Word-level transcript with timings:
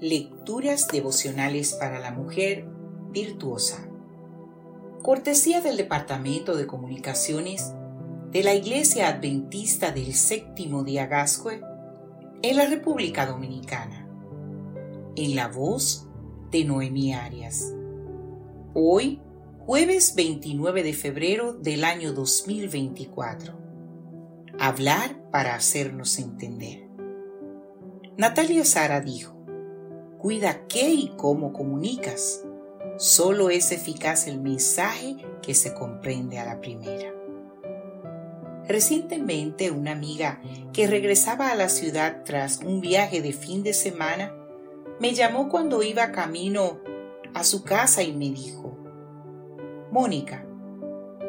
Lecturas 0.00 0.86
devocionales 0.86 1.74
para 1.74 1.98
la 1.98 2.12
mujer 2.12 2.68
virtuosa. 3.10 3.88
Cortesía 5.02 5.60
del 5.60 5.76
Departamento 5.76 6.56
de 6.56 6.68
Comunicaciones 6.68 7.74
de 8.30 8.44
la 8.44 8.54
Iglesia 8.54 9.08
Adventista 9.08 9.90
del 9.90 10.14
Séptimo 10.14 10.84
de 10.84 11.04
Gascue 11.04 11.60
en 12.42 12.56
la 12.56 12.66
República 12.66 13.26
Dominicana. 13.26 14.08
En 15.16 15.34
la 15.34 15.48
voz 15.48 16.06
de 16.52 16.64
Noemí 16.64 17.12
Arias. 17.12 17.74
Hoy, 18.74 19.20
jueves 19.66 20.14
29 20.14 20.84
de 20.84 20.92
febrero 20.92 21.54
del 21.54 21.82
año 21.82 22.12
2024. 22.12 23.58
Hablar 24.60 25.28
para 25.32 25.56
hacernos 25.56 26.20
entender. 26.20 26.86
Natalia 28.16 28.64
Sara 28.64 29.00
dijo, 29.00 29.37
Cuida 30.18 30.66
qué 30.66 30.90
y 30.90 31.12
cómo 31.16 31.52
comunicas. 31.52 32.44
Solo 32.96 33.50
es 33.50 33.70
eficaz 33.70 34.26
el 34.26 34.40
mensaje 34.40 35.16
que 35.42 35.54
se 35.54 35.74
comprende 35.74 36.40
a 36.40 36.44
la 36.44 36.60
primera. 36.60 37.14
Recientemente 38.66 39.70
una 39.70 39.92
amiga 39.92 40.40
que 40.72 40.88
regresaba 40.88 41.50
a 41.50 41.54
la 41.54 41.68
ciudad 41.68 42.24
tras 42.24 42.58
un 42.58 42.80
viaje 42.80 43.22
de 43.22 43.32
fin 43.32 43.62
de 43.62 43.72
semana 43.72 44.34
me 44.98 45.14
llamó 45.14 45.48
cuando 45.48 45.84
iba 45.84 46.10
camino 46.10 46.80
a 47.32 47.44
su 47.44 47.62
casa 47.62 48.02
y 48.02 48.12
me 48.12 48.30
dijo, 48.30 48.76
Mónica, 49.92 50.44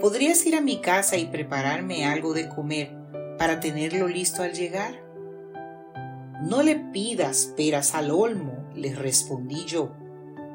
¿podrías 0.00 0.46
ir 0.46 0.56
a 0.56 0.62
mi 0.62 0.80
casa 0.80 1.18
y 1.18 1.26
prepararme 1.26 2.06
algo 2.06 2.32
de 2.32 2.48
comer 2.48 2.96
para 3.36 3.60
tenerlo 3.60 4.08
listo 4.08 4.42
al 4.42 4.54
llegar? 4.54 5.04
No 6.42 6.62
le 6.62 6.76
pidas 6.76 7.52
peras 7.56 7.94
al 7.94 8.10
olmo, 8.10 8.67
le 8.78 8.94
respondí 8.94 9.64
yo, 9.64 9.92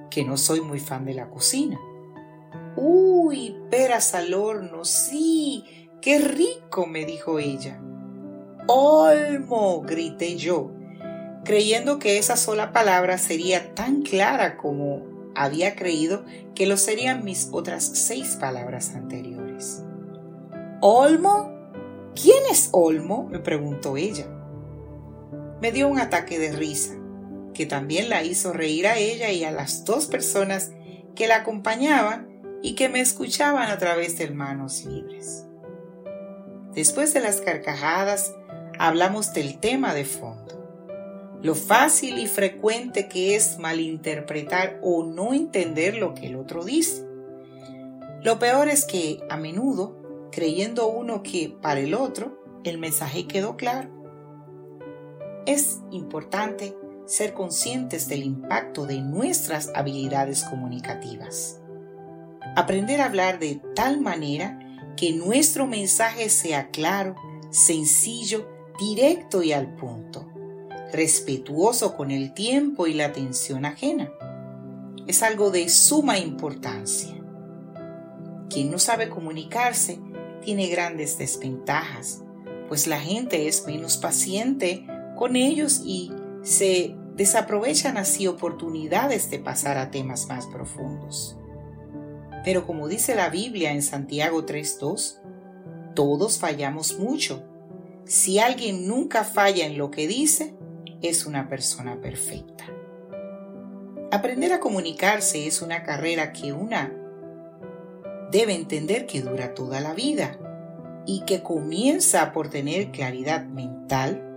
que 0.09 0.23
no 0.23 0.37
soy 0.37 0.61
muy 0.61 0.79
fan 0.79 1.05
de 1.05 1.13
la 1.13 1.29
cocina. 1.29 1.79
Uy, 2.75 3.55
peras 3.69 4.15
al 4.15 4.33
horno, 4.33 4.85
sí, 4.85 5.89
qué 6.01 6.19
rico, 6.19 6.87
me 6.87 7.05
dijo 7.05 7.39
ella. 7.39 7.81
Olmo, 8.67 9.81
grité 9.81 10.37
yo, 10.37 10.71
creyendo 11.43 11.99
que 11.99 12.17
esa 12.17 12.37
sola 12.37 12.71
palabra 12.71 13.17
sería 13.17 13.75
tan 13.75 14.01
clara 14.01 14.57
como 14.57 15.03
había 15.35 15.75
creído 15.75 16.23
que 16.55 16.65
lo 16.65 16.77
serían 16.77 17.23
mis 17.23 17.49
otras 17.51 17.83
seis 17.83 18.37
palabras 18.39 18.95
anteriores. 18.95 19.83
¿Olmo? 20.81 21.51
¿Quién 22.15 22.43
es 22.51 22.69
Olmo? 22.71 23.27
me 23.29 23.39
preguntó 23.39 23.97
ella 23.97 24.27
me 25.63 25.71
dio 25.71 25.87
un 25.87 25.97
ataque 25.97 26.39
de 26.39 26.51
risa, 26.51 26.93
que 27.53 27.65
también 27.65 28.09
la 28.09 28.23
hizo 28.23 28.53
reír 28.53 28.87
a 28.87 28.97
ella 28.97 29.31
y 29.31 29.43
a 29.43 29.51
las 29.51 29.85
dos 29.85 30.07
personas 30.07 30.71
que 31.15 31.27
la 31.27 31.37
acompañaban 31.37 32.41
y 32.61 32.75
que 32.75 32.89
me 32.89 33.01
escuchaban 33.01 33.69
a 33.69 33.77
través 33.77 34.17
de 34.17 34.29
manos 34.31 34.85
libres. 34.85 35.45
Después 36.73 37.13
de 37.13 37.19
las 37.19 37.41
carcajadas, 37.41 38.33
hablamos 38.79 39.33
del 39.33 39.59
tema 39.59 39.93
de 39.93 40.05
fondo, 40.05 41.39
lo 41.41 41.55
fácil 41.55 42.19
y 42.19 42.27
frecuente 42.27 43.07
que 43.09 43.35
es 43.35 43.59
malinterpretar 43.59 44.79
o 44.81 45.03
no 45.03 45.33
entender 45.33 45.97
lo 45.97 46.13
que 46.13 46.27
el 46.27 46.35
otro 46.35 46.63
dice. 46.63 47.05
Lo 48.21 48.39
peor 48.39 48.69
es 48.69 48.85
que, 48.85 49.19
a 49.29 49.35
menudo, 49.35 50.29
creyendo 50.31 50.87
uno 50.87 51.21
que 51.21 51.55
para 51.61 51.81
el 51.81 51.93
otro, 51.93 52.41
el 52.63 52.77
mensaje 52.77 53.27
quedó 53.27 53.57
claro, 53.57 53.89
es 55.45 55.81
importante 55.91 56.75
ser 57.05 57.33
conscientes 57.33 58.07
del 58.07 58.23
impacto 58.23 58.85
de 58.85 59.01
nuestras 59.01 59.71
habilidades 59.75 60.43
comunicativas. 60.43 61.59
Aprender 62.55 63.01
a 63.01 63.05
hablar 63.05 63.39
de 63.39 63.61
tal 63.75 63.99
manera 63.99 64.59
que 64.95 65.13
nuestro 65.13 65.67
mensaje 65.67 66.29
sea 66.29 66.69
claro, 66.69 67.15
sencillo, 67.49 68.47
directo 68.79 69.43
y 69.43 69.51
al 69.51 69.75
punto, 69.75 70.27
respetuoso 70.91 71.95
con 71.95 72.11
el 72.11 72.33
tiempo 72.33 72.87
y 72.87 72.93
la 72.93 73.05
atención 73.05 73.65
ajena. 73.65 74.11
Es 75.07 75.23
algo 75.23 75.51
de 75.51 75.67
suma 75.69 76.19
importancia. 76.19 77.13
Quien 78.49 78.71
no 78.71 78.79
sabe 78.79 79.09
comunicarse 79.09 79.99
tiene 80.43 80.67
grandes 80.67 81.17
desventajas, 81.17 82.23
pues 82.67 82.87
la 82.87 82.99
gente 82.99 83.47
es 83.47 83.65
menos 83.65 83.97
paciente 83.97 84.85
con 85.17 85.35
ellos 85.35 85.81
y 85.85 86.11
se 86.43 86.95
desaprovechan 87.15 87.97
así 87.97 88.27
oportunidades 88.27 89.29
de 89.29 89.39
pasar 89.39 89.77
a 89.77 89.91
temas 89.91 90.27
más 90.27 90.45
profundos. 90.47 91.37
Pero 92.43 92.67
como 92.67 92.87
dice 92.87 93.15
la 93.15 93.29
Biblia 93.29 93.71
en 93.71 93.81
Santiago 93.81 94.45
3.2, 94.45 95.21
todos 95.95 96.39
fallamos 96.39 96.99
mucho. 96.99 97.43
Si 98.05 98.39
alguien 98.39 98.87
nunca 98.87 99.23
falla 99.23 99.65
en 99.65 99.77
lo 99.77 99.89
que 99.89 100.07
dice, 100.07 100.55
es 101.01 101.25
una 101.25 101.47
persona 101.47 102.01
perfecta. 102.01 102.65
Aprender 104.11 104.53
a 104.53 104.59
comunicarse 104.59 105.47
es 105.47 105.61
una 105.61 105.83
carrera 105.83 106.33
que 106.33 106.53
una 106.53 106.93
debe 108.31 108.55
entender 108.55 109.05
que 109.05 109.21
dura 109.21 109.53
toda 109.53 109.79
la 109.79 109.93
vida 109.93 110.37
y 111.05 111.23
que 111.25 111.41
comienza 111.43 112.33
por 112.33 112.49
tener 112.49 112.91
claridad 112.91 113.45
mental, 113.45 114.32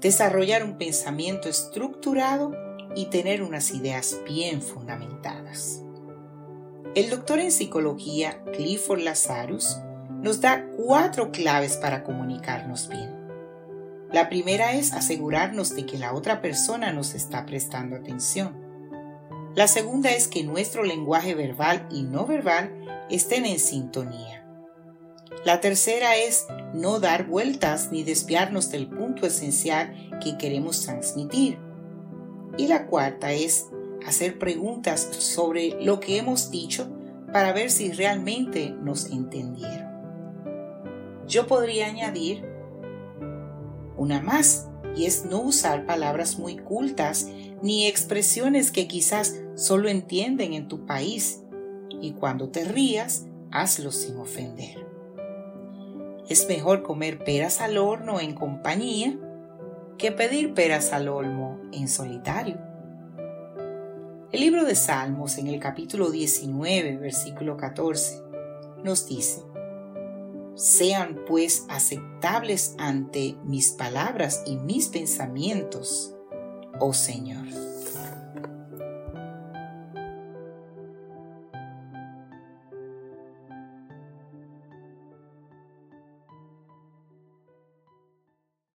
desarrollar 0.00 0.64
un 0.64 0.78
pensamiento 0.78 1.48
estructurado 1.48 2.52
y 2.94 3.06
tener 3.06 3.42
unas 3.42 3.72
ideas 3.72 4.18
bien 4.26 4.62
fundamentadas. 4.62 5.82
El 6.94 7.10
doctor 7.10 7.38
en 7.38 7.52
psicología 7.52 8.42
Clifford 8.52 9.00
Lazarus 9.00 9.78
nos 10.22 10.40
da 10.40 10.66
cuatro 10.76 11.30
claves 11.30 11.76
para 11.76 12.02
comunicarnos 12.02 12.88
bien. 12.88 13.14
La 14.12 14.28
primera 14.28 14.72
es 14.72 14.92
asegurarnos 14.92 15.76
de 15.76 15.86
que 15.86 15.98
la 15.98 16.14
otra 16.14 16.42
persona 16.42 16.92
nos 16.92 17.14
está 17.14 17.46
prestando 17.46 17.94
atención. 17.94 18.56
La 19.54 19.68
segunda 19.68 20.10
es 20.10 20.26
que 20.26 20.42
nuestro 20.42 20.82
lenguaje 20.82 21.34
verbal 21.34 21.86
y 21.92 22.02
no 22.02 22.26
verbal 22.26 23.06
estén 23.08 23.46
en 23.46 23.60
sintonía. 23.60 24.39
La 25.44 25.60
tercera 25.60 26.16
es 26.16 26.46
no 26.74 27.00
dar 27.00 27.26
vueltas 27.26 27.90
ni 27.90 28.02
desviarnos 28.02 28.70
del 28.70 28.88
punto 28.88 29.26
esencial 29.26 29.94
que 30.22 30.36
queremos 30.36 30.82
transmitir. 30.84 31.58
Y 32.58 32.66
la 32.66 32.86
cuarta 32.86 33.32
es 33.32 33.68
hacer 34.06 34.38
preguntas 34.38 35.08
sobre 35.18 35.82
lo 35.82 36.00
que 36.00 36.18
hemos 36.18 36.50
dicho 36.50 36.88
para 37.32 37.52
ver 37.52 37.70
si 37.70 37.92
realmente 37.92 38.70
nos 38.70 39.06
entendieron. 39.06 39.88
Yo 41.26 41.46
podría 41.46 41.86
añadir 41.86 42.44
una 43.96 44.20
más, 44.20 44.66
y 44.96 45.04
es 45.04 45.24
no 45.24 45.40
usar 45.42 45.86
palabras 45.86 46.38
muy 46.38 46.56
cultas 46.56 47.28
ni 47.62 47.86
expresiones 47.86 48.72
que 48.72 48.88
quizás 48.88 49.36
solo 49.54 49.88
entienden 49.88 50.54
en 50.54 50.68
tu 50.68 50.86
país, 50.86 51.42
y 52.00 52.12
cuando 52.12 52.48
te 52.48 52.64
rías, 52.64 53.26
hazlo 53.52 53.92
sin 53.92 54.16
ofender. 54.16 54.89
Es 56.30 56.46
mejor 56.46 56.84
comer 56.84 57.24
peras 57.24 57.60
al 57.60 57.76
horno 57.76 58.20
en 58.20 58.34
compañía 58.34 59.18
que 59.98 60.12
pedir 60.12 60.54
peras 60.54 60.92
al 60.92 61.08
olmo 61.08 61.60
en 61.72 61.88
solitario. 61.88 62.56
El 64.30 64.40
libro 64.40 64.64
de 64.64 64.76
Salmos 64.76 65.38
en 65.38 65.48
el 65.48 65.58
capítulo 65.58 66.08
19, 66.08 66.98
versículo 66.98 67.56
14, 67.56 68.22
nos 68.84 69.08
dice, 69.08 69.42
Sean 70.54 71.18
pues 71.26 71.66
aceptables 71.68 72.76
ante 72.78 73.36
mis 73.42 73.72
palabras 73.72 74.44
y 74.46 74.54
mis 74.54 74.86
pensamientos, 74.86 76.14
oh 76.78 76.92
Señor. 76.92 77.69